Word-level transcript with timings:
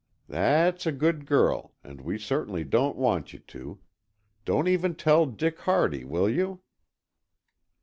"That's 0.27 0.87
a 0.87 0.91
good 0.91 1.27
girl 1.27 1.75
and 1.83 2.01
we 2.01 2.17
certainly 2.17 2.63
don't 2.63 2.95
want 2.97 3.33
you 3.33 3.39
to. 3.53 3.79
Don't 4.45 4.67
even 4.67 4.95
tell 4.95 5.27
Dick 5.27 5.59
Hardy, 5.59 6.03
will 6.05 6.27
you?" 6.27 6.63